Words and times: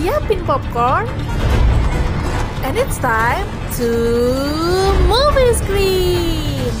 siapin 0.00 0.40
popcorn, 0.48 1.04
and 2.64 2.80
it's 2.80 2.96
time 2.96 3.44
to 3.76 3.84
movie 5.04 5.52
screen. 5.52 6.72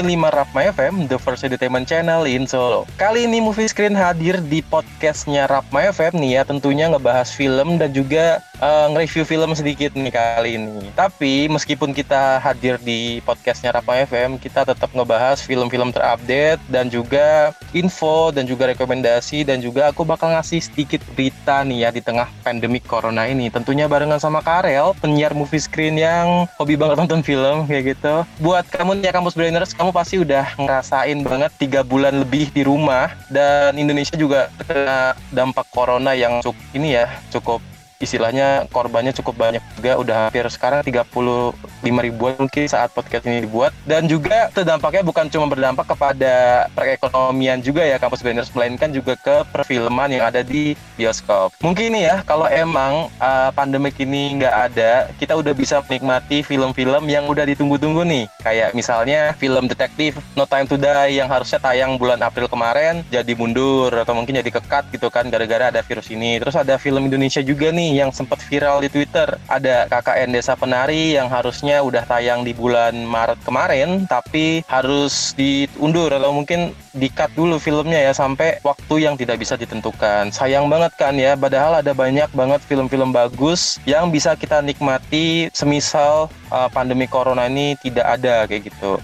lima 0.00 0.32
Rapma 0.32 0.72
FM, 0.72 1.08
the 1.12 1.20
first 1.20 1.44
entertainment 1.44 1.84
channel 1.84 2.24
in 2.24 2.48
Solo. 2.48 2.88
Kali 2.96 3.28
ini 3.28 3.44
Movie 3.44 3.68
Screen 3.68 3.92
hadir 3.92 4.40
di 4.48 4.64
podcastnya 4.64 5.44
Rapma 5.44 5.92
FM 5.92 6.16
nih 6.24 6.40
ya, 6.40 6.42
tentunya 6.48 6.88
ngebahas 6.88 7.28
film 7.32 7.76
dan 7.76 7.92
juga 7.92 8.40
uh, 8.60 8.86
nge-review 8.92 9.24
film 9.26 9.50
sedikit 9.56 9.96
nih 9.96 10.12
kali 10.12 10.50
ini. 10.60 10.92
Tapi 10.94 11.48
meskipun 11.50 11.96
kita 11.96 12.38
hadir 12.38 12.76
di 12.80 13.18
podcastnya 13.24 13.74
Rapa 13.74 14.04
FM, 14.06 14.36
kita 14.38 14.68
tetap 14.68 14.92
ngebahas 14.92 15.40
film-film 15.42 15.90
terupdate 15.90 16.60
dan 16.68 16.92
juga 16.92 17.56
info 17.72 18.30
dan 18.30 18.44
juga 18.44 18.70
rekomendasi 18.70 19.42
dan 19.48 19.58
juga 19.58 19.90
aku 19.90 20.04
bakal 20.04 20.36
ngasih 20.36 20.60
sedikit 20.60 21.00
berita 21.16 21.64
nih 21.64 21.88
ya 21.88 21.90
di 21.90 22.02
tengah 22.04 22.28
pandemik 22.44 22.84
corona 22.86 23.26
ini. 23.26 23.48
Tentunya 23.50 23.88
barengan 23.88 24.20
sama 24.20 24.44
Karel, 24.44 24.92
penyiar 25.00 25.32
movie 25.32 25.60
screen 25.60 25.96
yang 25.96 26.46
hobi 26.60 26.76
banget 26.76 27.00
nonton 27.00 27.24
film 27.24 27.66
kayak 27.66 27.96
gitu. 27.96 28.22
Buat 28.38 28.68
kamu 28.70 29.00
nih 29.00 29.10
ya 29.10 29.12
kampus 29.16 29.34
brainers, 29.34 29.72
kamu 29.72 29.90
pasti 29.90 30.20
udah 30.20 30.54
ngerasain 30.60 31.18
banget 31.24 31.50
tiga 31.56 31.80
bulan 31.80 32.20
lebih 32.22 32.52
di 32.52 32.62
rumah 32.62 33.10
dan 33.32 33.74
Indonesia 33.80 34.14
juga 34.14 34.52
terkena 34.60 35.16
dampak 35.32 35.66
corona 35.72 36.12
yang 36.12 36.44
cukup 36.44 36.58
ini 36.76 36.98
ya 37.00 37.06
cukup 37.30 37.69
istilahnya 38.00 38.64
korbannya 38.72 39.12
cukup 39.12 39.36
banyak 39.36 39.62
juga 39.76 39.92
udah 40.00 40.16
hampir 40.26 40.48
sekarang 40.48 40.80
35 40.80 41.52
ribuan 41.84 42.34
mungkin 42.40 42.64
saat 42.64 42.88
podcast 42.96 43.28
ini 43.28 43.44
dibuat. 43.44 43.76
Dan 43.84 44.08
juga 44.08 44.48
terdampaknya 44.50 45.04
bukan 45.04 45.28
cuma 45.28 45.46
berdampak 45.46 45.84
kepada 45.84 46.66
perekonomian 46.72 47.60
juga 47.60 47.84
ya 47.84 48.00
kampus 48.00 48.24
Blenders 48.24 48.50
melainkan 48.56 48.88
juga 48.90 49.14
ke 49.20 49.44
perfilman 49.52 50.08
yang 50.08 50.24
ada 50.24 50.40
di 50.40 50.72
bioskop. 50.96 51.52
Mungkin 51.60 51.92
nih 51.92 52.02
ya 52.08 52.16
kalau 52.24 52.48
emang 52.48 53.12
uh, 53.20 53.52
pandemik 53.52 54.00
ini 54.00 54.40
nggak 54.40 54.54
ada 54.72 55.12
kita 55.20 55.36
udah 55.36 55.52
bisa 55.52 55.84
menikmati 55.84 56.40
film-film 56.40 57.04
yang 57.04 57.28
udah 57.28 57.44
ditunggu-tunggu 57.44 58.00
nih. 58.08 58.24
Kayak 58.40 58.72
misalnya 58.72 59.36
film 59.36 59.68
detektif 59.68 60.16
No 60.32 60.48
Time 60.48 60.64
to 60.64 60.80
Die 60.80 61.20
yang 61.20 61.28
harusnya 61.28 61.60
tayang 61.60 62.00
bulan 62.00 62.24
April 62.24 62.48
kemarin 62.48 63.04
jadi 63.12 63.36
mundur 63.36 63.92
atau 63.92 64.16
mungkin 64.16 64.40
jadi 64.40 64.48
kekat 64.56 64.88
gitu 64.88 65.12
kan 65.12 65.28
gara-gara 65.28 65.68
ada 65.68 65.84
virus 65.84 66.08
ini. 66.08 66.40
Terus 66.40 66.56
ada 66.56 66.80
film 66.80 67.04
Indonesia 67.04 67.44
juga 67.44 67.68
nih 67.68 67.89
yang 67.92 68.14
sempat 68.14 68.38
viral 68.46 68.80
di 68.80 68.88
Twitter. 68.88 69.36
Ada 69.50 69.90
KKN 69.90 70.30
Desa 70.34 70.54
Penari 70.54 71.18
yang 71.18 71.26
harusnya 71.26 71.82
udah 71.82 72.06
tayang 72.06 72.46
di 72.46 72.54
bulan 72.54 72.94
Maret 73.06 73.42
kemarin, 73.42 74.06
tapi 74.06 74.62
harus 74.70 75.34
diundur 75.34 76.14
atau 76.14 76.30
mungkin 76.30 76.72
di-cut 76.94 77.30
dulu 77.38 77.62
filmnya 77.62 78.10
ya 78.10 78.12
sampai 78.14 78.58
waktu 78.66 79.06
yang 79.06 79.14
tidak 79.14 79.38
bisa 79.38 79.54
ditentukan. 79.54 80.34
Sayang 80.34 80.66
banget 80.66 80.92
kan 80.98 81.14
ya, 81.14 81.38
padahal 81.38 81.82
ada 81.82 81.94
banyak 81.94 82.30
banget 82.34 82.60
film-film 82.66 83.14
bagus 83.14 83.78
yang 83.86 84.10
bisa 84.10 84.34
kita 84.34 84.62
nikmati 84.62 85.50
semisal 85.54 86.30
uh, 86.50 86.68
pandemi 86.70 87.06
corona 87.06 87.46
ini 87.46 87.78
tidak 87.78 88.06
ada 88.18 88.46
kayak 88.46 88.70
gitu. 88.70 88.98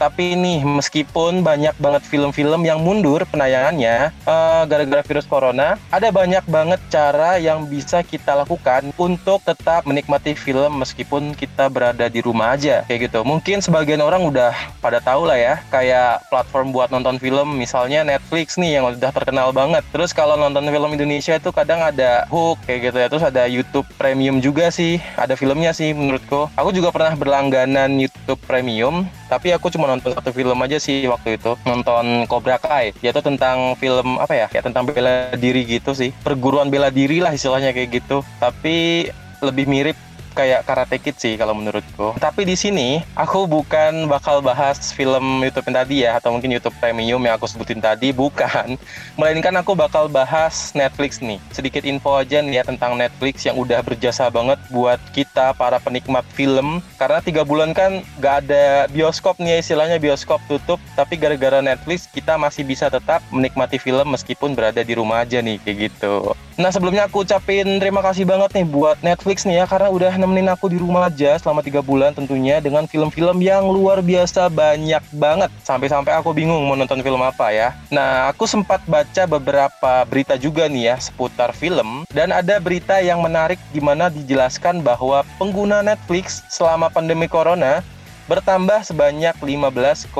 Tapi 0.00 0.32
ini 0.32 0.64
meskipun 0.64 1.44
banyak 1.44 1.76
banget 1.76 2.08
film-film 2.08 2.64
yang 2.64 2.80
mundur 2.80 3.20
penayangannya 3.28 4.08
uh, 4.24 4.64
gara-gara 4.64 5.04
virus 5.04 5.28
corona, 5.28 5.76
ada 5.92 6.08
banyak 6.08 6.40
banget 6.48 6.80
cara 6.88 7.36
yang 7.36 7.68
bisa 7.68 8.00
kita 8.00 8.32
lakukan 8.32 8.96
untuk 8.96 9.44
tetap 9.44 9.84
menikmati 9.84 10.32
film 10.32 10.80
meskipun 10.80 11.36
kita 11.36 11.68
berada 11.68 12.08
di 12.08 12.24
rumah 12.24 12.56
aja 12.56 12.80
kayak 12.88 13.12
gitu. 13.12 13.20
Mungkin 13.28 13.60
sebagian 13.60 14.00
orang 14.00 14.24
udah 14.24 14.56
pada 14.80 15.04
tahu 15.04 15.28
lah 15.28 15.36
ya, 15.36 15.60
kayak 15.68 16.24
platform 16.32 16.72
buat 16.72 16.88
nonton 16.88 17.20
film 17.20 17.60
misalnya 17.60 18.00
Netflix 18.00 18.56
nih 18.56 18.80
yang 18.80 18.88
udah 18.88 19.12
terkenal 19.12 19.52
banget. 19.52 19.84
Terus 19.92 20.16
kalau 20.16 20.40
nonton 20.40 20.64
film 20.64 20.96
Indonesia 20.96 21.36
itu 21.36 21.52
kadang 21.52 21.84
ada 21.84 22.24
hook 22.32 22.56
kayak 22.64 22.88
gitu 22.88 22.96
ya. 22.96 23.06
Terus 23.12 23.24
ada 23.28 23.44
YouTube 23.44 23.84
Premium 24.00 24.40
juga 24.40 24.72
sih, 24.72 24.96
ada 25.20 25.36
filmnya 25.36 25.76
sih 25.76 25.92
menurutku. 25.92 26.48
Aku 26.56 26.72
juga 26.72 26.88
pernah 26.88 27.12
berlangganan 27.12 28.00
YouTube 28.00 28.40
Premium, 28.48 29.04
tapi 29.30 29.54
aku 29.54 29.70
cuma 29.70 29.86
nonton 29.86 30.10
satu 30.10 30.34
film 30.34 30.58
aja 30.58 30.82
sih 30.82 31.06
waktu 31.06 31.38
itu 31.38 31.54
nonton 31.62 32.26
Cobra 32.26 32.58
Kai. 32.58 32.90
Yaitu 32.98 33.22
tentang 33.22 33.78
film 33.78 34.18
apa 34.18 34.34
ya 34.34 34.46
kayak 34.50 34.66
tentang 34.66 34.90
bela 34.90 35.30
diri 35.38 35.62
gitu 35.62 35.94
sih. 35.94 36.10
Perguruan 36.26 36.66
bela 36.66 36.90
diri 36.90 37.22
lah 37.22 37.30
istilahnya 37.30 37.70
kayak 37.70 38.02
gitu. 38.02 38.26
Tapi 38.42 39.06
lebih 39.38 39.70
mirip 39.70 39.96
kayak 40.40 40.64
Karate 40.64 40.96
Kid 40.96 41.16
sih 41.20 41.36
kalau 41.36 41.52
menurutku. 41.52 42.16
Tapi 42.16 42.48
di 42.48 42.56
sini 42.56 43.04
aku 43.12 43.44
bukan 43.44 44.08
bakal 44.08 44.40
bahas 44.40 44.88
film 44.96 45.44
YouTube 45.44 45.68
yang 45.68 45.76
tadi 45.84 45.96
ya 46.08 46.16
atau 46.16 46.32
mungkin 46.32 46.48
YouTube 46.48 46.72
Premium 46.80 47.20
yang 47.20 47.36
aku 47.36 47.44
sebutin 47.44 47.84
tadi 47.84 48.16
bukan, 48.16 48.80
melainkan 49.20 49.52
aku 49.60 49.76
bakal 49.76 50.08
bahas 50.08 50.72
Netflix 50.72 51.20
nih. 51.20 51.36
Sedikit 51.52 51.84
info 51.84 52.16
aja 52.16 52.40
nih 52.40 52.60
ya 52.60 52.62
tentang 52.64 52.96
Netflix 52.96 53.44
yang 53.44 53.60
udah 53.60 53.84
berjasa 53.84 54.32
banget 54.32 54.56
buat 54.72 54.96
kita 55.12 55.52
para 55.60 55.76
penikmat 55.76 56.24
film 56.32 56.80
karena 56.96 57.20
tiga 57.20 57.44
bulan 57.44 57.76
kan 57.76 58.00
gak 58.24 58.48
ada 58.48 58.88
bioskop 58.88 59.36
nih 59.36 59.56
ya, 59.56 59.56
istilahnya 59.60 59.96
bioskop 60.00 60.40
tutup 60.48 60.80
tapi 60.96 61.20
gara-gara 61.20 61.60
Netflix 61.60 62.08
kita 62.08 62.40
masih 62.40 62.64
bisa 62.64 62.88
tetap 62.88 63.20
menikmati 63.28 63.76
film 63.76 64.08
meskipun 64.16 64.56
berada 64.56 64.80
di 64.80 64.96
rumah 64.96 65.20
aja 65.20 65.44
nih 65.44 65.60
kayak 65.60 65.92
gitu. 65.92 66.32
Nah 66.60 66.68
sebelumnya 66.68 67.08
aku 67.08 67.24
ucapin 67.24 67.80
terima 67.80 68.04
kasih 68.04 68.28
banget 68.28 68.52
nih 68.52 68.66
buat 68.68 69.00
Netflix 69.00 69.48
nih 69.48 69.62
ya 69.62 69.64
karena 69.64 69.88
udah 69.88 70.12
nemenin 70.30 70.54
aku 70.54 70.70
di 70.70 70.78
rumah 70.78 71.10
aja 71.10 71.34
selama 71.42 71.58
tiga 71.58 71.82
bulan 71.82 72.14
tentunya 72.14 72.62
dengan 72.62 72.86
film-film 72.86 73.42
yang 73.42 73.66
luar 73.66 73.98
biasa 73.98 74.46
banyak 74.46 75.02
banget 75.10 75.50
sampai-sampai 75.66 76.14
aku 76.14 76.30
bingung 76.30 76.62
mau 76.70 76.78
nonton 76.78 77.02
film 77.02 77.18
apa 77.18 77.50
ya. 77.50 77.74
Nah 77.90 78.30
aku 78.30 78.46
sempat 78.46 78.78
baca 78.86 79.26
beberapa 79.26 80.06
berita 80.06 80.38
juga 80.38 80.70
nih 80.70 80.94
ya 80.94 80.96
seputar 81.02 81.50
film 81.50 82.06
dan 82.14 82.30
ada 82.30 82.62
berita 82.62 83.02
yang 83.02 83.18
menarik 83.18 83.58
di 83.74 83.82
mana 83.82 84.06
dijelaskan 84.06 84.86
bahwa 84.86 85.26
pengguna 85.34 85.82
Netflix 85.82 86.46
selama 86.46 86.86
pandemi 86.86 87.26
corona 87.26 87.82
bertambah 88.30 88.86
sebanyak 88.86 89.34
15,8 89.42 90.14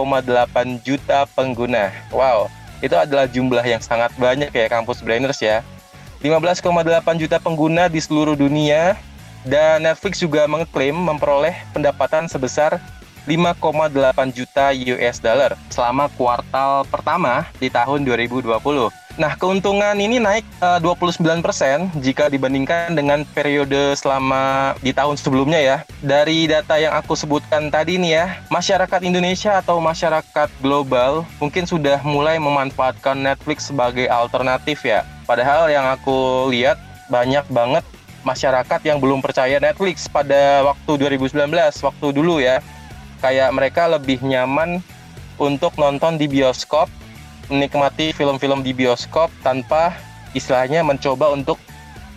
juta 0.82 1.22
pengguna. 1.38 1.94
Wow, 2.10 2.50
itu 2.82 2.98
adalah 2.98 3.30
jumlah 3.30 3.62
yang 3.62 3.78
sangat 3.78 4.10
banyak 4.18 4.50
ya 4.50 4.66
kampus 4.66 5.06
brainers 5.06 5.38
ya. 5.38 5.62
15,8 6.18 6.66
juta 7.16 7.38
pengguna 7.40 7.86
di 7.86 8.02
seluruh 8.02 8.36
dunia 8.36 8.98
dan 9.44 9.84
Netflix 9.84 10.20
juga 10.20 10.44
mengklaim 10.44 10.96
memperoleh 10.96 11.56
pendapatan 11.72 12.28
sebesar 12.28 12.80
5,8 13.28 13.92
juta 14.32 14.72
US 14.72 15.16
dollar 15.20 15.54
selama 15.68 16.08
kuartal 16.16 16.88
pertama 16.88 17.46
di 17.60 17.68
tahun 17.68 18.02
2020. 18.02 18.48
Nah, 19.20 19.36
keuntungan 19.36 19.92
ini 20.00 20.16
naik 20.16 20.46
uh, 20.64 20.80
29% 20.80 21.44
jika 22.00 22.32
dibandingkan 22.32 22.96
dengan 22.96 23.26
periode 23.36 23.92
selama 23.92 24.72
di 24.80 24.96
tahun 24.96 25.20
sebelumnya 25.20 25.60
ya. 25.60 25.76
Dari 26.00 26.48
data 26.48 26.80
yang 26.80 26.96
aku 26.96 27.12
sebutkan 27.12 27.68
tadi 27.68 28.00
nih 28.00 28.12
ya, 28.16 28.26
masyarakat 28.48 29.00
Indonesia 29.04 29.60
atau 29.60 29.76
masyarakat 29.82 30.48
global 30.64 31.28
mungkin 31.36 31.68
sudah 31.68 32.00
mulai 32.00 32.40
memanfaatkan 32.40 33.20
Netflix 33.20 33.68
sebagai 33.68 34.08
alternatif 34.08 34.88
ya 34.88 35.04
Padahal 35.30 35.70
yang 35.70 35.86
aku 35.86 36.50
lihat 36.50 36.74
banyak 37.06 37.46
banget 37.54 37.86
masyarakat 38.22 38.80
yang 38.84 38.98
belum 39.00 39.24
percaya 39.24 39.56
Netflix 39.58 40.06
pada 40.06 40.64
waktu 40.64 40.92
2019, 41.18 41.48
waktu 41.80 42.06
dulu 42.12 42.40
ya. 42.40 42.60
Kayak 43.20 43.52
mereka 43.52 43.84
lebih 43.84 44.20
nyaman 44.24 44.80
untuk 45.36 45.76
nonton 45.76 46.16
di 46.16 46.24
bioskop, 46.24 46.88
menikmati 47.52 48.16
film-film 48.16 48.64
di 48.64 48.72
bioskop 48.72 49.28
tanpa 49.44 49.92
istilahnya 50.32 50.80
mencoba 50.80 51.32
untuk 51.32 51.60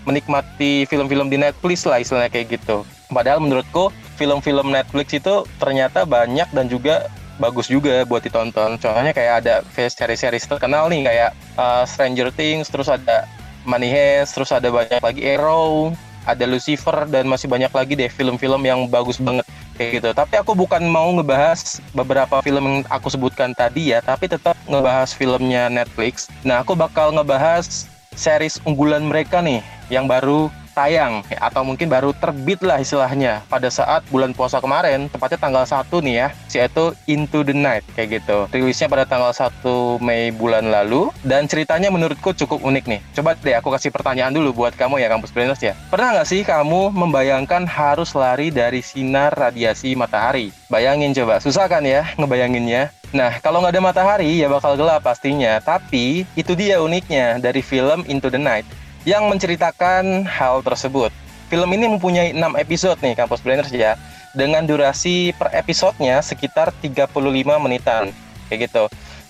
menikmati 0.04 0.84
film-film 0.88 1.32
di 1.32 1.40
Netflix 1.40 1.88
lah 1.88 2.00
istilahnya 2.00 2.32
kayak 2.32 2.60
gitu. 2.60 2.84
Padahal 3.12 3.40
menurutku 3.40 3.92
film-film 4.20 4.72
Netflix 4.72 5.16
itu 5.16 5.48
ternyata 5.60 6.04
banyak 6.04 6.48
dan 6.52 6.66
juga 6.68 7.08
bagus 7.42 7.72
juga 7.72 8.06
buat 8.06 8.22
ditonton. 8.22 8.78
Contohnya 8.78 9.14
kayak 9.16 9.34
ada 9.44 9.56
seri-seri 9.90 10.38
terkenal 10.38 10.92
nih 10.92 11.08
kayak 11.08 11.32
uh, 11.58 11.84
Stranger 11.88 12.30
Things, 12.30 12.70
terus 12.70 12.92
ada 12.92 13.26
Money 13.64 13.90
Heist, 13.92 14.36
terus 14.36 14.52
ada 14.52 14.68
banyak 14.70 15.02
lagi 15.02 15.22
Arrow, 15.24 15.96
ada 16.24 16.44
Lucifer 16.48 17.08
dan 17.12 17.28
masih 17.28 17.52
banyak 17.52 17.72
lagi 17.72 17.94
deh 18.00 18.12
film-film 18.12 18.64
yang 18.64 18.88
bagus 18.88 19.20
banget 19.20 19.44
kayak 19.76 20.00
gitu. 20.00 20.10
Tapi 20.16 20.34
aku 20.40 20.56
bukan 20.56 20.84
mau 20.88 21.12
ngebahas 21.12 21.84
beberapa 21.92 22.40
film 22.44 22.64
yang 22.64 22.78
aku 22.88 23.12
sebutkan 23.12 23.52
tadi 23.52 23.92
ya, 23.96 24.00
tapi 24.00 24.32
tetap 24.32 24.56
ngebahas 24.68 25.12
filmnya 25.12 25.68
Netflix. 25.68 26.32
Nah, 26.48 26.64
aku 26.64 26.76
bakal 26.76 27.12
ngebahas 27.16 27.88
series 28.14 28.62
unggulan 28.64 29.04
mereka 29.04 29.42
nih 29.42 29.60
yang 29.90 30.06
baru 30.06 30.48
tayang 30.74 31.22
atau 31.38 31.62
mungkin 31.62 31.88
baru 31.88 32.12
terbit 32.18 32.60
lah 32.66 32.82
istilahnya 32.82 33.46
pada 33.48 33.70
saat 33.70 34.02
bulan 34.10 34.34
puasa 34.34 34.60
kemarin 34.60 35.08
tepatnya 35.08 35.40
tanggal 35.40 35.64
1 35.64 35.88
nih 36.04 36.16
ya 36.18 36.28
yaitu 36.54 36.94
Into 37.08 37.46
the 37.46 37.56
Night 37.56 37.86
kayak 37.94 38.22
gitu. 38.22 38.50
Rilisnya 38.50 38.90
pada 38.90 39.06
tanggal 39.06 39.32
1 39.32 40.02
Mei 40.02 40.34
bulan 40.34 40.68
lalu 40.68 41.14
dan 41.22 41.46
ceritanya 41.46 41.94
menurutku 41.94 42.34
cukup 42.34 42.60
unik 42.66 42.86
nih. 42.90 43.02
Coba 43.14 43.38
deh 43.38 43.56
aku 43.56 43.70
kasih 43.72 43.94
pertanyaan 43.94 44.34
dulu 44.34 44.66
buat 44.66 44.74
kamu 44.74 45.00
ya 45.00 45.08
kampus 45.08 45.32
Brainers 45.32 45.62
ya. 45.62 45.78
Pernah 45.94 46.20
nggak 46.20 46.28
sih 46.28 46.42
kamu 46.42 46.92
membayangkan 46.92 47.70
harus 47.70 48.12
lari 48.18 48.50
dari 48.50 48.82
sinar 48.82 49.32
radiasi 49.38 49.94
matahari? 49.94 50.50
Bayangin 50.68 51.14
coba 51.14 51.38
susah 51.38 51.70
kan 51.70 51.86
ya 51.86 52.04
ngebayanginnya? 52.18 52.90
Nah, 53.14 53.38
kalau 53.46 53.62
nggak 53.62 53.78
ada 53.78 53.84
matahari 53.86 54.42
ya 54.42 54.50
bakal 54.50 54.74
gelap 54.74 55.06
pastinya. 55.06 55.62
Tapi 55.62 56.26
itu 56.34 56.58
dia 56.58 56.82
uniknya 56.82 57.38
dari 57.38 57.62
film 57.62 58.02
Into 58.10 58.34
the 58.34 58.42
Night 58.42 58.66
yang 59.04 59.28
menceritakan 59.28 60.24
hal 60.24 60.64
tersebut. 60.64 61.12
Film 61.52 61.70
ini 61.76 61.86
mempunyai 61.92 62.34
6 62.34 62.40
episode 62.58 62.98
nih 63.04 63.14
Kampus 63.14 63.44
Blenders 63.44 63.70
ya, 63.70 64.00
dengan 64.34 64.66
durasi 64.66 65.36
per 65.38 65.54
episodenya 65.54 66.24
sekitar 66.24 66.74
35 66.82 67.14
menitan, 67.62 68.10
kayak 68.50 68.72
gitu. 68.72 68.84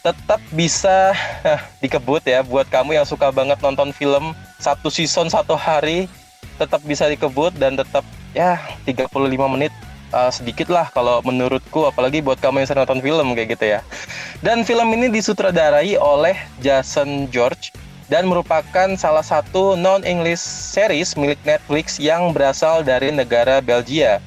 Tetap 0.03 0.39
bisa 0.55 1.11
dikebut 1.83 2.23
ya 2.23 2.45
buat 2.45 2.69
kamu 2.71 2.95
yang 2.95 3.07
suka 3.07 3.33
banget 3.33 3.59
nonton 3.59 3.91
film 3.91 4.31
satu 4.61 4.87
season 4.87 5.27
satu 5.27 5.57
hari, 5.59 6.07
tetap 6.55 6.79
bisa 6.87 7.09
dikebut 7.09 7.51
dan 7.59 7.75
tetap 7.75 8.05
ya 8.31 8.61
35 8.87 9.09
menit 9.51 9.73
uh, 10.13 10.31
sedikit 10.31 10.69
lah 10.69 10.87
kalau 10.93 11.19
menurutku 11.25 11.89
apalagi 11.89 12.21
buat 12.21 12.37
kamu 12.39 12.63
yang 12.63 12.67
sering 12.69 12.81
nonton 12.85 13.01
film 13.03 13.27
kayak 13.35 13.49
gitu 13.57 13.65
ya. 13.67 13.79
Dan 14.39 14.63
film 14.63 14.87
ini 14.95 15.11
disutradarai 15.11 15.97
oleh 15.99 16.37
Jason 16.61 17.27
George 17.33 17.82
dan 18.11 18.27
merupakan 18.27 18.89
salah 18.99 19.23
satu 19.23 19.75
non-English 19.79 20.41
series 20.41 21.15
milik 21.15 21.39
Netflix 21.47 21.99
yang 21.99 22.35
berasal 22.35 22.83
dari 22.83 23.11
negara 23.13 23.63
Belgia. 23.63 24.19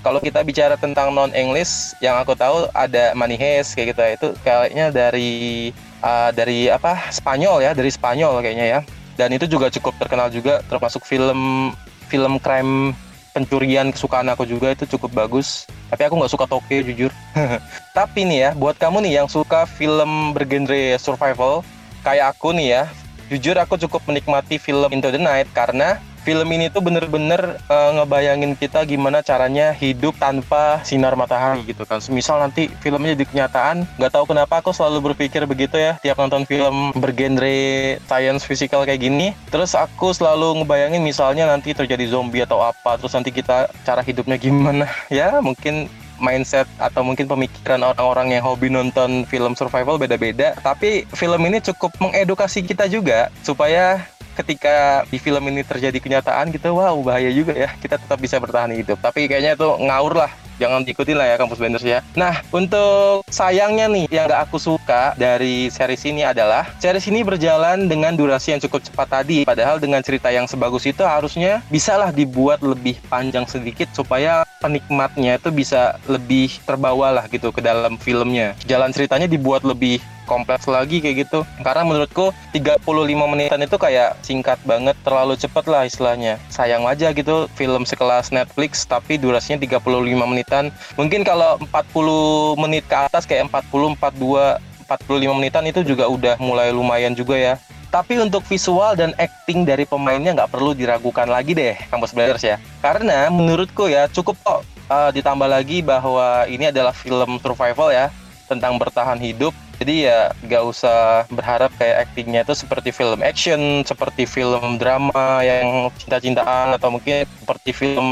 Kalau 0.00 0.16
kita 0.16 0.40
bicara 0.40 0.80
tentang 0.80 1.12
non-English, 1.12 1.92
yang 2.00 2.16
aku 2.16 2.32
tahu 2.32 2.64
ada 2.72 3.12
Money 3.12 3.36
Heist 3.36 3.76
kayak 3.76 3.92
gitu. 3.92 4.02
Itu 4.16 4.28
kayaknya 4.40 4.88
dari 4.88 5.70
uh, 6.00 6.32
dari 6.32 6.72
apa? 6.72 7.12
Spanyol 7.12 7.60
ya, 7.60 7.76
dari 7.76 7.92
Spanyol 7.92 8.40
kayaknya 8.40 8.66
ya. 8.66 8.80
Dan 9.20 9.36
itu 9.36 9.44
juga 9.44 9.68
cukup 9.68 10.00
terkenal 10.00 10.32
juga 10.32 10.64
termasuk 10.72 11.04
film 11.04 11.70
film 12.08 12.40
crime 12.40 12.96
pencurian 13.36 13.94
kesukaan 13.94 14.26
aku 14.32 14.48
juga 14.48 14.72
itu 14.72 14.88
cukup 14.96 15.12
bagus. 15.12 15.68
Tapi 15.92 16.08
aku 16.08 16.16
nggak 16.16 16.32
suka 16.32 16.48
Tokyo 16.48 16.80
jujur. 16.80 17.12
Tapi 17.98 18.24
nih 18.24 18.38
ya, 18.40 18.50
buat 18.56 18.80
kamu 18.80 19.04
nih 19.04 19.22
yang 19.22 19.28
suka 19.28 19.68
film 19.68 20.32
bergenre 20.32 20.96
survival, 20.96 21.60
kayak 22.00 22.32
aku 22.32 22.56
nih 22.56 22.80
ya, 22.80 22.82
jujur 23.30 23.54
aku 23.54 23.78
cukup 23.78 24.02
menikmati 24.10 24.58
film 24.58 24.90
Into 24.90 25.14
the 25.14 25.22
Night 25.22 25.46
karena 25.54 26.02
film 26.20 26.48
ini 26.52 26.68
tuh 26.68 26.84
bener-bener 26.84 27.56
uh, 27.66 27.90
ngebayangin 27.96 28.52
kita 28.56 28.84
gimana 28.84 29.24
caranya 29.24 29.72
hidup 29.72 30.12
tanpa 30.20 30.84
sinar 30.84 31.16
matahari 31.16 31.64
gitu 31.64 31.88
kan. 31.88 31.98
Misal 32.12 32.44
nanti 32.44 32.68
filmnya 32.84 33.16
jadi 33.16 33.24
kenyataan, 33.24 33.88
nggak 33.96 34.12
tahu 34.12 34.24
kenapa 34.28 34.60
aku 34.60 34.70
selalu 34.76 35.12
berpikir 35.12 35.48
begitu 35.48 35.80
ya 35.80 35.96
tiap 36.04 36.20
nonton 36.20 36.44
film 36.44 36.92
bergenre 36.96 37.96
science 38.04 38.44
physical 38.44 38.84
kayak 38.84 39.00
gini. 39.00 39.32
Terus 39.48 39.72
aku 39.72 40.12
selalu 40.12 40.62
ngebayangin 40.62 41.00
misalnya 41.00 41.48
nanti 41.48 41.72
terjadi 41.72 42.04
zombie 42.06 42.44
atau 42.44 42.60
apa, 42.60 43.00
terus 43.00 43.16
nanti 43.16 43.32
kita 43.32 43.72
cara 43.84 44.04
hidupnya 44.04 44.36
gimana. 44.36 44.86
Ya 45.10 45.42
mungkin 45.42 45.90
mindset 46.20 46.68
atau 46.76 47.02
mungkin 47.02 47.26
pemikiran 47.26 47.80
orang-orang 47.82 48.36
yang 48.38 48.44
hobi 48.44 48.68
nonton 48.68 49.26
film 49.26 49.56
survival 49.56 49.96
beda-beda. 49.96 50.54
Tapi 50.60 51.08
film 51.16 51.40
ini 51.48 51.58
cukup 51.64 51.90
mengedukasi 51.98 52.62
kita 52.62 52.86
juga 52.86 53.32
supaya 53.42 54.04
ketika 54.38 55.04
di 55.10 55.18
film 55.18 55.42
ini 55.50 55.66
terjadi 55.66 55.98
kenyataan 55.98 56.52
gitu, 56.54 56.76
wow 56.76 56.94
bahaya 57.00 57.32
juga 57.32 57.56
ya. 57.56 57.72
Kita 57.80 57.98
tetap 57.98 58.20
bisa 58.20 58.36
bertahan 58.38 58.70
hidup. 58.76 59.00
Tapi 59.00 59.26
kayaknya 59.26 59.56
itu 59.56 59.66
ngawur 59.66 60.14
lah 60.24 60.32
jangan 60.60 60.84
diikutin 60.84 61.16
lah 61.16 61.26
ya 61.32 61.36
kampus 61.40 61.56
Blenders 61.56 61.86
ya. 61.86 62.04
Nah, 62.12 62.44
untuk 62.52 63.24
sayangnya 63.32 63.88
nih 63.88 64.04
yang 64.12 64.28
gak 64.28 64.52
aku 64.52 64.60
suka 64.60 65.16
dari 65.16 65.72
series 65.72 66.04
ini 66.04 66.22
adalah 66.22 66.68
series 66.76 67.08
ini 67.08 67.24
berjalan 67.24 67.88
dengan 67.88 68.12
durasi 68.12 68.52
yang 68.52 68.60
cukup 68.60 68.84
cepat 68.84 69.08
tadi. 69.08 69.48
Padahal 69.48 69.80
dengan 69.80 70.04
cerita 70.04 70.28
yang 70.28 70.44
sebagus 70.44 70.84
itu 70.84 71.00
harusnya 71.00 71.64
bisalah 71.72 72.12
dibuat 72.12 72.60
lebih 72.60 73.00
panjang 73.08 73.48
sedikit 73.48 73.88
supaya 73.96 74.44
penikmatnya 74.60 75.40
itu 75.40 75.48
bisa 75.48 75.96
lebih 76.04 76.52
terbawa 76.68 77.08
lah 77.16 77.24
gitu 77.32 77.48
ke 77.48 77.64
dalam 77.64 77.96
filmnya. 77.96 78.52
Jalan 78.68 78.92
ceritanya 78.92 79.24
dibuat 79.24 79.64
lebih 79.64 79.98
kompleks 80.30 80.70
lagi 80.70 81.02
kayak 81.02 81.26
gitu 81.26 81.42
karena 81.66 81.82
menurutku 81.82 82.30
35 82.54 82.86
menitan 83.26 83.58
itu 83.58 83.74
kayak 83.74 84.14
singkat 84.22 84.62
banget 84.62 84.94
terlalu 85.02 85.34
cepat 85.34 85.66
lah 85.66 85.82
istilahnya 85.82 86.38
sayang 86.46 86.86
aja 86.86 87.10
gitu 87.10 87.50
film 87.58 87.82
sekelas 87.82 88.30
Netflix 88.30 88.86
tapi 88.86 89.18
durasinya 89.18 89.58
35 89.58 89.82
menitan 90.30 90.70
mungkin 90.94 91.26
kalau 91.26 91.58
40 91.58 92.62
menit 92.62 92.86
ke 92.86 92.94
atas 92.94 93.26
kayak 93.26 93.50
40 93.50 93.98
42 93.98 94.62
45 94.86 95.38
menitan 95.38 95.66
itu 95.66 95.82
juga 95.82 96.06
udah 96.06 96.38
mulai 96.38 96.70
lumayan 96.70 97.18
juga 97.18 97.34
ya 97.34 97.58
tapi 97.90 98.22
untuk 98.22 98.46
visual 98.46 98.94
dan 98.94 99.10
acting 99.18 99.66
dari 99.66 99.82
pemainnya 99.82 100.30
nggak 100.30 100.54
perlu 100.54 100.78
diragukan 100.78 101.26
lagi 101.26 101.58
deh, 101.58 101.74
Kampus 101.90 102.14
Brothers 102.14 102.46
ya. 102.46 102.56
Karena 102.78 103.26
menurutku 103.34 103.90
ya 103.90 104.06
cukup 104.06 104.38
kok 104.46 104.62
uh, 104.86 105.10
ditambah 105.10 105.50
lagi 105.50 105.82
bahwa 105.82 106.46
ini 106.46 106.70
adalah 106.70 106.94
film 106.94 107.42
survival 107.42 107.90
ya 107.90 108.14
tentang 108.46 108.78
bertahan 108.78 109.18
hidup. 109.18 109.50
Jadi 109.80 110.04
ya 110.04 110.28
nggak 110.44 110.62
usah 110.68 111.24
berharap 111.32 111.72
kayak 111.80 112.04
actingnya 112.04 112.44
itu 112.44 112.52
seperti 112.52 112.92
film 112.92 113.24
action, 113.24 113.80
seperti 113.80 114.28
film 114.28 114.76
drama 114.76 115.40
yang 115.40 115.88
cinta-cintaan 115.96 116.76
atau 116.76 116.92
mungkin 116.92 117.24
seperti 117.24 117.72
film 117.72 118.08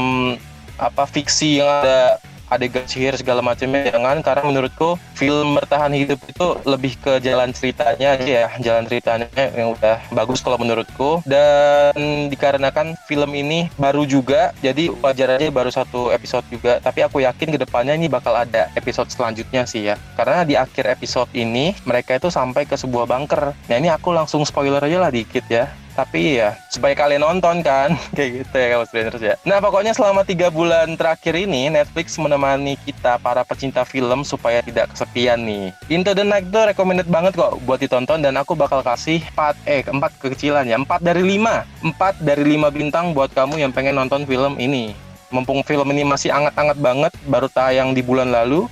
apa 0.81 1.05
fiksi 1.05 1.61
yang 1.61 1.69
ada 1.85 2.17
adegan 2.49 2.85
sihir 2.85 3.15
segala 3.15 3.39
macamnya 3.39 3.89
jangan. 3.89 4.21
Karena 4.25 4.43
menurutku 4.45 4.97
film 5.15 5.55
bertahan 5.57 5.93
hidup 5.93 6.19
itu 6.25 6.47
lebih 6.65 6.93
ke 6.99 7.23
jalan 7.23 7.53
ceritanya 7.55 8.17
aja 8.17 8.25
ya. 8.25 8.47
Jalan 8.59 8.83
ceritanya 8.89 9.29
yang 9.55 9.73
udah 9.73 9.97
bagus 10.11 10.43
kalau 10.43 10.57
menurutku. 10.59 11.21
Dan 11.23 12.27
dikarenakan 12.29 12.97
film 13.07 13.31
ini 13.33 13.69
baru 13.79 14.03
juga 14.03 14.51
jadi 14.59 14.91
wajar 15.01 15.39
aja 15.39 15.47
baru 15.53 15.71
satu 15.71 16.11
episode 16.11 16.45
juga. 16.51 16.81
Tapi 16.81 17.05
aku 17.05 17.23
yakin 17.23 17.55
ke 17.55 17.59
depannya 17.61 17.95
ini 17.95 18.11
bakal 18.11 18.35
ada 18.35 18.67
episode 18.75 19.09
selanjutnya 19.13 19.63
sih 19.69 19.89
ya. 19.89 19.95
Karena 20.17 20.43
di 20.43 20.57
akhir 20.57 20.89
episode 20.89 21.29
ini 21.37 21.77
mereka 21.85 22.17
itu 22.17 22.27
sampai 22.33 22.65
ke 22.65 22.75
sebuah 22.75 23.05
bunker. 23.05 23.53
Nah 23.55 23.75
ini 23.77 23.89
aku 23.93 24.11
langsung 24.11 24.41
spoiler 24.43 24.81
aja 24.81 24.97
lah 24.99 25.11
dikit 25.13 25.45
ya 25.47 25.69
tapi 25.99 26.39
ya 26.39 26.55
supaya 26.71 26.95
kalian 26.95 27.19
nonton 27.19 27.59
kan 27.59 27.91
kayak 28.15 28.47
gitu 28.47 28.55
ya 28.55 28.67
kalau 28.71 28.85
Brainers 28.87 29.23
ya. 29.23 29.35
Nah 29.43 29.59
pokoknya 29.59 29.91
selama 29.91 30.23
tiga 30.23 30.47
bulan 30.47 30.95
terakhir 30.95 31.35
ini 31.35 31.67
Netflix 31.67 32.15
menemani 32.15 32.79
kita 32.87 33.19
para 33.19 33.43
pecinta 33.43 33.83
film 33.83 34.23
supaya 34.23 34.63
tidak 34.63 34.95
kesepian 34.95 35.43
nih. 35.43 35.75
Into 35.91 36.15
the 36.15 36.23
Night 36.23 36.47
tuh 36.47 36.63
recommended 36.71 37.11
banget 37.11 37.35
kok 37.35 37.59
buat 37.67 37.83
ditonton 37.83 38.23
dan 38.23 38.39
aku 38.39 38.55
bakal 38.55 38.79
kasih 38.79 39.19
4 39.35 39.59
eh 39.67 39.83
4 39.83 39.99
kekecilan 40.23 40.63
ya 40.63 40.79
4 40.79 41.03
dari 41.03 41.23
5 41.35 41.91
4 41.99 42.23
dari 42.23 42.43
5 42.55 42.71
bintang 42.71 43.11
buat 43.11 43.35
kamu 43.35 43.59
yang 43.59 43.75
pengen 43.75 43.99
nonton 43.99 44.23
film 44.23 44.55
ini. 44.55 44.95
Mumpung 45.29 45.61
film 45.61 45.85
ini 45.93 46.01
masih 46.01 46.33
anget-anget 46.33 46.77
banget 46.81 47.13
baru 47.29 47.45
tayang 47.51 47.93
di 47.93 48.01
bulan 48.01 48.33
lalu 48.33 48.65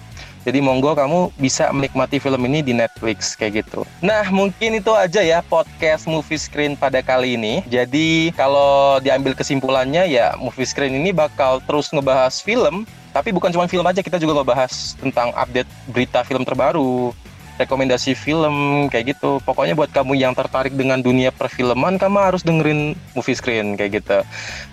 jadi 0.48 0.64
monggo 0.64 0.96
kamu 0.96 1.36
bisa 1.36 1.68
menikmati 1.76 2.24
film 2.24 2.40
ini 2.48 2.64
di 2.64 2.72
Netflix 2.72 3.36
kayak 3.36 3.68
gitu. 3.68 3.84
Nah, 4.00 4.32
mungkin 4.32 4.80
itu 4.80 4.96
aja 4.96 5.20
ya 5.20 5.44
podcast 5.44 6.08
Movie 6.08 6.40
Screen 6.40 6.80
pada 6.80 7.04
kali 7.04 7.36
ini. 7.36 7.68
Jadi 7.68 8.32
kalau 8.32 9.04
diambil 9.04 9.36
kesimpulannya 9.36 10.08
ya 10.08 10.40
Movie 10.40 10.64
Screen 10.64 10.96
ini 10.96 11.12
bakal 11.12 11.60
terus 11.68 11.92
ngebahas 11.92 12.40
film, 12.40 12.88
tapi 13.12 13.36
bukan 13.36 13.52
cuma 13.52 13.68
film 13.68 13.84
aja, 13.84 14.00
kita 14.00 14.16
juga 14.24 14.40
ngebahas 14.40 14.96
tentang 14.96 15.36
update 15.36 15.68
berita 15.92 16.24
film 16.24 16.48
terbaru, 16.48 17.12
rekomendasi 17.58 18.14
film 18.14 18.88
kayak 18.88 19.18
gitu. 19.18 19.42
Pokoknya 19.44 19.74
buat 19.74 19.90
kamu 19.90 20.18
yang 20.18 20.34
tertarik 20.38 20.74
dengan 20.78 21.02
dunia 21.02 21.34
perfilman, 21.34 21.98
kamu 21.98 22.18
harus 22.32 22.46
dengerin 22.46 22.94
movie 23.18 23.38
screen 23.38 23.76
kayak 23.76 24.02
gitu. 24.02 24.22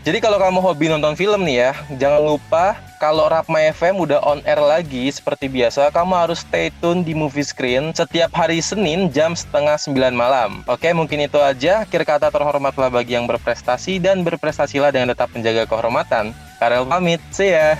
Jadi 0.05 0.19
kalau 0.21 0.37
kamu 0.37 0.61
hobi 0.61 0.93
nonton 0.93 1.17
film 1.17 1.43
nih 1.49 1.69
ya, 1.69 1.73
jangan 1.97 2.21
lupa 2.23 2.77
kalau 3.03 3.29
Rapma 3.29 3.61
FM 3.75 4.01
udah 4.01 4.21
on 4.25 4.41
air 4.49 4.57
lagi 4.57 5.13
seperti 5.13 5.51
biasa, 5.51 5.93
kamu 5.93 6.15
harus 6.17 6.41
stay 6.41 6.73
tune 6.81 7.05
di 7.05 7.13
movie 7.13 7.45
screen 7.45 7.93
setiap 7.93 8.33
hari 8.33 8.65
Senin 8.65 9.13
jam 9.13 9.37
setengah 9.37 9.77
sembilan 9.77 10.15
malam. 10.17 10.51
Oke, 10.65 10.89
mungkin 10.97 11.21
itu 11.21 11.37
aja. 11.37 11.85
Akhir 11.85 12.05
kata 12.07 12.33
terhormatlah 12.33 12.89
bagi 12.89 13.13
yang 13.13 13.29
berprestasi 13.29 14.01
dan 14.01 14.25
berprestasilah 14.25 14.89
dengan 14.89 15.13
tetap 15.13 15.29
menjaga 15.37 15.69
kehormatan. 15.69 16.33
Karel 16.57 16.89
pamit, 16.89 17.21
see 17.29 17.53
ya. 17.53 17.77